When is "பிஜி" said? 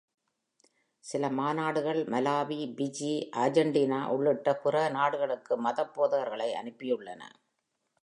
2.77-3.13